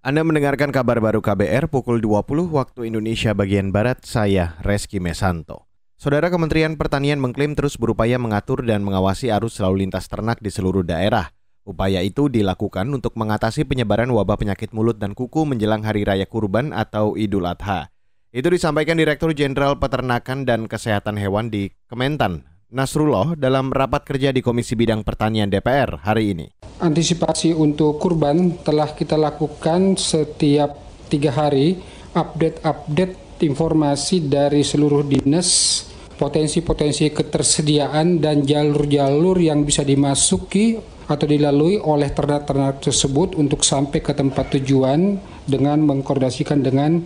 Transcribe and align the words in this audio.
Anda 0.00 0.24
mendengarkan 0.24 0.72
kabar 0.72 0.96
baru 0.96 1.20
KBR 1.20 1.68
pukul 1.68 2.00
20 2.00 2.48
waktu 2.48 2.88
Indonesia 2.88 3.36
bagian 3.36 3.68
Barat, 3.68 4.00
saya 4.00 4.56
Reski 4.64 4.96
Mesanto. 4.96 5.68
Saudara 6.00 6.32
Kementerian 6.32 6.72
Pertanian 6.80 7.20
mengklaim 7.20 7.52
terus 7.52 7.76
berupaya 7.76 8.16
mengatur 8.16 8.64
dan 8.64 8.80
mengawasi 8.80 9.28
arus 9.28 9.60
lalu 9.60 9.84
lintas 9.84 10.08
ternak 10.08 10.40
di 10.40 10.48
seluruh 10.48 10.80
daerah. 10.80 11.28
Upaya 11.68 12.00
itu 12.00 12.32
dilakukan 12.32 12.88
untuk 12.88 13.12
mengatasi 13.20 13.68
penyebaran 13.68 14.08
wabah 14.08 14.40
penyakit 14.40 14.72
mulut 14.72 14.96
dan 14.96 15.12
kuku 15.12 15.44
menjelang 15.44 15.84
Hari 15.84 16.08
Raya 16.08 16.24
Kurban 16.24 16.72
atau 16.72 17.20
Idul 17.20 17.44
Adha. 17.44 17.92
Itu 18.32 18.48
disampaikan 18.48 18.96
Direktur 18.96 19.36
Jenderal 19.36 19.76
Peternakan 19.76 20.48
dan 20.48 20.64
Kesehatan 20.64 21.20
Hewan 21.20 21.52
di 21.52 21.76
Kementan, 21.92 22.48
Nasrullah 22.72 23.36
dalam 23.36 23.68
rapat 23.68 24.08
kerja 24.08 24.32
di 24.32 24.40
Komisi 24.40 24.72
Bidang 24.80 25.04
Pertanian 25.04 25.52
DPR 25.52 26.00
hari 26.00 26.32
ini. 26.32 26.59
Antisipasi 26.80 27.52
untuk 27.52 28.00
kurban 28.00 28.56
telah 28.64 28.96
kita 28.96 29.20
lakukan 29.20 30.00
setiap 30.00 30.80
tiga 31.12 31.28
hari 31.28 31.76
update-update 32.16 33.44
informasi 33.44 34.24
dari 34.24 34.64
seluruh 34.64 35.04
dinas 35.04 35.84
potensi-potensi 36.16 37.12
ketersediaan 37.12 38.16
dan 38.24 38.48
jalur-jalur 38.48 39.36
yang 39.40 39.60
bisa 39.60 39.84
dimasuki 39.84 40.80
atau 41.04 41.28
dilalui 41.28 41.76
oleh 41.76 42.16
ternak-ternak 42.16 42.80
tersebut 42.80 43.36
untuk 43.36 43.60
sampai 43.60 44.00
ke 44.00 44.16
tempat 44.16 44.56
tujuan 44.56 45.20
dengan 45.44 45.84
mengkoordinasikan 45.84 46.64
dengan 46.64 47.04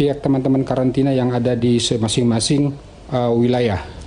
pihak 0.00 0.24
teman-teman 0.24 0.64
karantina 0.64 1.12
yang 1.12 1.28
ada 1.28 1.52
di 1.52 1.76
masing-masing 1.76 2.72
uh, 3.12 3.28
wilayah. 3.36 3.99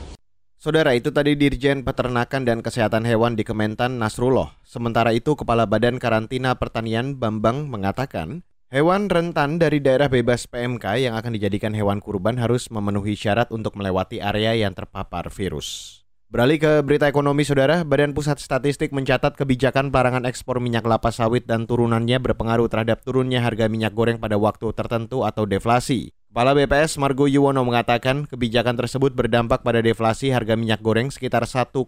Saudara 0.64 0.96
itu 0.96 1.12
tadi 1.12 1.36
Dirjen 1.36 1.84
Peternakan 1.84 2.48
dan 2.48 2.64
Kesehatan 2.64 3.04
Hewan 3.04 3.36
di 3.36 3.44
Kementan 3.44 4.00
Nasrullah. 4.00 4.56
Sementara 4.64 5.12
itu 5.12 5.36
Kepala 5.36 5.68
Badan 5.68 6.00
Karantina 6.00 6.56
Pertanian 6.56 7.20
Bambang 7.20 7.68
mengatakan, 7.68 8.48
hewan 8.72 9.12
rentan 9.12 9.60
dari 9.60 9.84
daerah 9.84 10.08
bebas 10.08 10.48
PMK 10.48 11.04
yang 11.04 11.20
akan 11.20 11.36
dijadikan 11.36 11.76
hewan 11.76 12.00
kurban 12.00 12.40
harus 12.40 12.72
memenuhi 12.72 13.12
syarat 13.12 13.52
untuk 13.52 13.76
melewati 13.76 14.24
area 14.24 14.56
yang 14.56 14.72
terpapar 14.72 15.28
virus. 15.36 16.00
Beralih 16.32 16.56
ke 16.56 16.72
berita 16.80 17.12
ekonomi 17.12 17.44
saudara, 17.44 17.84
Badan 17.84 18.16
Pusat 18.16 18.40
Statistik 18.40 18.96
mencatat 18.96 19.36
kebijakan 19.36 19.92
pelarangan 19.92 20.24
ekspor 20.24 20.64
minyak 20.64 20.88
kelapa 20.88 21.12
sawit 21.12 21.44
dan 21.44 21.68
turunannya 21.68 22.24
berpengaruh 22.24 22.72
terhadap 22.72 23.04
turunnya 23.04 23.44
harga 23.44 23.68
minyak 23.68 23.92
goreng 23.92 24.16
pada 24.16 24.40
waktu 24.40 24.72
tertentu 24.72 25.28
atau 25.28 25.44
deflasi. 25.44 26.16
Kepala 26.34 26.58
BPS 26.58 26.98
Margo 26.98 27.30
Yuwono 27.30 27.62
mengatakan 27.62 28.26
kebijakan 28.26 28.74
tersebut 28.74 29.14
berdampak 29.14 29.62
pada 29.62 29.86
deflasi 29.86 30.34
harga 30.34 30.58
minyak 30.58 30.82
goreng 30.82 31.14
sekitar 31.14 31.46
1,06 31.46 31.86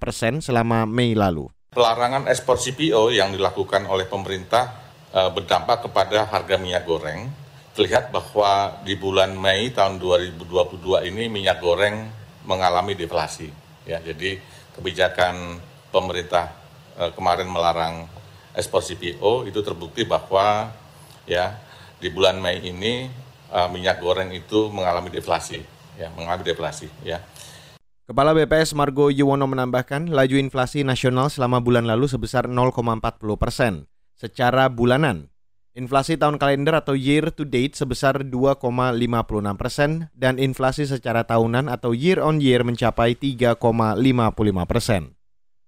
persen 0.00 0.40
selama 0.40 0.88
Mei 0.88 1.12
lalu. 1.12 1.52
Pelarangan 1.76 2.32
ekspor 2.32 2.56
CPO 2.56 3.12
yang 3.12 3.28
dilakukan 3.36 3.84
oleh 3.84 4.08
pemerintah 4.08 4.72
e, 5.12 5.20
berdampak 5.20 5.84
kepada 5.84 6.24
harga 6.32 6.56
minyak 6.56 6.88
goreng. 6.88 7.28
Terlihat 7.76 8.08
bahwa 8.08 8.80
di 8.88 8.96
bulan 8.96 9.36
Mei 9.36 9.68
tahun 9.68 10.00
2022 10.00 11.04
ini 11.12 11.28
minyak 11.28 11.60
goreng 11.60 12.08
mengalami 12.48 12.96
deflasi. 12.96 13.52
Ya, 13.84 14.00
jadi 14.00 14.40
kebijakan 14.80 15.60
pemerintah 15.92 16.56
e, 16.96 17.12
kemarin 17.12 17.52
melarang 17.52 18.08
ekspor 18.56 18.80
CPO 18.80 19.44
itu 19.44 19.60
terbukti 19.60 20.08
bahwa 20.08 20.72
ya 21.28 21.52
di 22.00 22.08
bulan 22.08 22.40
Mei 22.40 22.64
ini 22.64 23.27
uh, 23.52 23.68
minyak 23.68 24.00
goreng 24.00 24.32
itu 24.32 24.72
mengalami 24.72 25.12
deflasi, 25.12 25.64
ya, 25.96 26.08
mengalami 26.14 26.44
deflasi, 26.46 26.88
ya. 27.04 27.20
Kepala 28.08 28.32
BPS 28.32 28.72
Margo 28.72 29.12
Yuwono 29.12 29.44
menambahkan, 29.44 30.08
laju 30.08 30.36
inflasi 30.40 30.80
nasional 30.80 31.28
selama 31.28 31.60
bulan 31.60 31.84
lalu 31.84 32.08
sebesar 32.08 32.48
0,40 32.48 33.04
persen. 33.36 33.84
Secara 34.16 34.72
bulanan, 34.72 35.28
inflasi 35.76 36.16
tahun 36.16 36.40
kalender 36.40 36.72
atau 36.72 36.96
year 36.96 37.28
to 37.28 37.44
date 37.44 37.76
sebesar 37.76 38.24
2,56 38.24 38.64
persen 39.60 40.08
dan 40.16 40.40
inflasi 40.40 40.88
secara 40.88 41.28
tahunan 41.28 41.68
atau 41.68 41.92
year 41.92 42.24
on 42.24 42.40
year 42.40 42.64
mencapai 42.64 43.12
3,55 43.12 43.60
persen. 44.64 45.17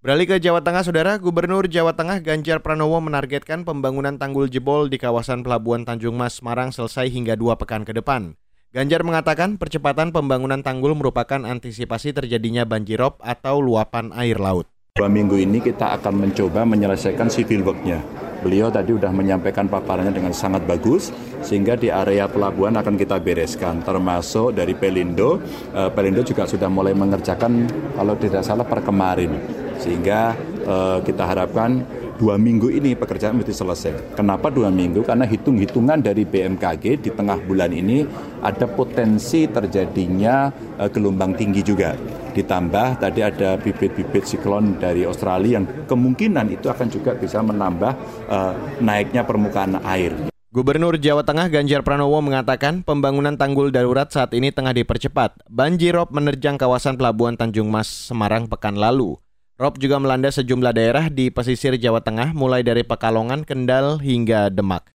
Beralih 0.01 0.25
ke 0.25 0.41
Jawa 0.41 0.65
Tengah, 0.65 0.81
Saudara, 0.81 1.21
Gubernur 1.21 1.69
Jawa 1.69 1.93
Tengah 1.93 2.25
Ganjar 2.25 2.65
Pranowo 2.65 3.05
menargetkan 3.05 3.69
pembangunan 3.69 4.17
tanggul 4.17 4.49
jebol 4.49 4.89
di 4.89 4.97
kawasan 4.97 5.45
Pelabuhan 5.45 5.85
Tanjung 5.85 6.17
Mas 6.17 6.41
Semarang 6.41 6.73
selesai 6.73 7.13
hingga 7.13 7.37
dua 7.37 7.61
pekan 7.61 7.85
ke 7.85 7.93
depan. 7.93 8.33
Ganjar 8.73 9.05
mengatakan 9.05 9.61
percepatan 9.61 10.09
pembangunan 10.09 10.65
tanggul 10.65 10.97
merupakan 10.97 11.45
antisipasi 11.45 12.17
terjadinya 12.17 12.65
banjirop 12.65 13.21
atau 13.21 13.61
luapan 13.61 14.09
air 14.17 14.41
laut. 14.41 14.65
Dua 14.97 15.13
minggu 15.13 15.37
ini 15.37 15.61
kita 15.61 15.93
akan 16.01 16.17
mencoba 16.17 16.65
menyelesaikan 16.65 17.29
civil 17.29 17.61
work-nya. 17.61 18.01
Beliau 18.41 18.73
tadi 18.73 18.97
sudah 18.97 19.13
menyampaikan 19.13 19.69
paparannya 19.69 20.17
dengan 20.17 20.33
sangat 20.33 20.65
bagus, 20.65 21.13
sehingga 21.45 21.77
di 21.77 21.93
area 21.93 22.25
pelabuhan 22.25 22.73
akan 22.81 22.97
kita 22.97 23.21
bereskan, 23.21 23.85
termasuk 23.85 24.57
dari 24.57 24.73
Pelindo. 24.73 25.45
Eh, 25.77 25.93
Pelindo 25.93 26.25
juga 26.25 26.49
sudah 26.49 26.73
mulai 26.73 26.97
mengerjakan, 26.97 27.69
kalau 27.93 28.17
tidak 28.17 28.41
salah 28.41 28.65
per 28.65 28.81
kemarin 28.81 29.61
sehingga 29.81 30.37
uh, 30.69 31.01
kita 31.01 31.25
harapkan 31.25 31.83
dua 32.21 32.37
minggu 32.37 32.69
ini 32.69 32.93
pekerjaan 32.93 33.41
mesti 33.41 33.57
selesai. 33.57 34.13
Kenapa 34.13 34.53
dua 34.53 34.69
minggu? 34.69 35.01
Karena 35.01 35.25
hitung-hitungan 35.25 36.05
dari 36.05 36.29
BMKG 36.29 37.01
di 37.01 37.11
tengah 37.11 37.41
bulan 37.41 37.73
ini 37.73 38.05
ada 38.45 38.69
potensi 38.69 39.49
terjadinya 39.49 40.53
uh, 40.77 40.93
gelombang 40.93 41.33
tinggi 41.33 41.65
juga. 41.65 41.97
Ditambah 42.31 43.01
tadi 43.01 43.21
ada 43.25 43.57
bibit-bibit 43.57 44.29
siklon 44.29 44.77
dari 44.77 45.09
Australia 45.09 45.59
yang 45.59 45.67
kemungkinan 45.89 46.53
itu 46.53 46.69
akan 46.69 46.87
juga 46.93 47.17
bisa 47.17 47.41
menambah 47.41 47.93
uh, 48.29 48.53
naiknya 48.85 49.25
permukaan 49.25 49.81
air. 49.83 50.13
Gubernur 50.51 50.99
Jawa 50.99 51.23
Tengah 51.23 51.47
Ganjar 51.47 51.87
Pranowo 51.87 52.19
mengatakan 52.19 52.83
pembangunan 52.83 53.39
tanggul 53.39 53.71
darurat 53.71 54.11
saat 54.11 54.35
ini 54.35 54.51
tengah 54.51 54.75
dipercepat. 54.75 55.47
Banjirop 55.47 56.11
menerjang 56.11 56.59
kawasan 56.59 56.99
Pelabuhan 56.99 57.39
Tanjung 57.39 57.71
Mas, 57.71 57.87
Semarang 57.87 58.51
pekan 58.51 58.75
lalu. 58.75 59.15
Rob 59.61 59.77
juga 59.77 60.01
melanda 60.01 60.33
sejumlah 60.33 60.73
daerah 60.73 61.13
di 61.13 61.29
pesisir 61.29 61.77
Jawa 61.77 62.01
Tengah 62.01 62.33
mulai 62.33 62.65
dari 62.65 62.81
Pekalongan, 62.81 63.45
Kendal 63.45 64.01
hingga 64.01 64.49
Demak. 64.49 64.89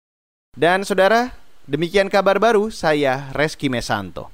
Dan 0.56 0.88
saudara, 0.88 1.36
demikian 1.68 2.08
kabar 2.08 2.40
baru 2.40 2.72
saya 2.72 3.28
Reski 3.36 3.68
Mesanto. 3.68 4.32